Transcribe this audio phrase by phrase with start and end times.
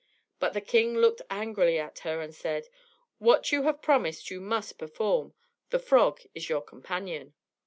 [0.39, 2.71] But the king looked angrily at her, and said again:
[3.19, 5.35] "What you have promised you must perform.
[5.69, 7.35] The frog is your companion."